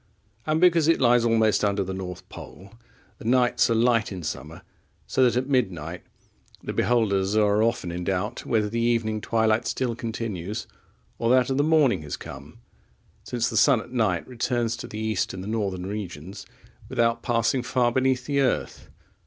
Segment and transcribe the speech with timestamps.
[0.47, 2.73] And, because it lies almost under the North Pole,
[3.19, 4.63] the nights are light in summer,
[5.05, 6.01] so that at midnight
[6.63, 10.65] the beholders are often in doubt whether the evening twilight still continues,
[11.19, 12.61] or that of the morning has come;
[13.23, 16.47] since the sun at night returns to the east in the northern regions
[16.89, 18.89] without passing far beneath the earth.